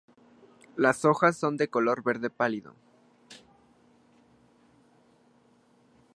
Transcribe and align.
Las 0.77 1.05
hojas 1.05 1.37
son 1.37 1.57
de 1.57 1.67
color 1.67 2.01
verde 2.01 2.31
pálido. 2.31 2.73